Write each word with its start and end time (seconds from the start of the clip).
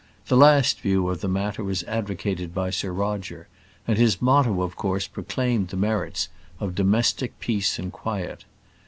The 0.29 0.35
last 0.35 0.81
view 0.81 1.09
of 1.09 1.21
the 1.21 1.27
matter 1.27 1.63
was 1.63 1.83
advocated 1.83 2.55
by 2.55 2.71
Sir 2.71 2.91
Roger, 2.91 3.47
and 3.87 3.99
his 3.99 4.19
motto 4.19 4.63
of 4.63 4.75
course 4.75 5.05
proclaimed 5.07 5.67
the 5.67 5.77
merits 5.77 6.27
of 6.59 6.73
domestic 6.73 7.39
peace 7.39 7.77
and 7.77 7.93
quiet. 7.93 8.43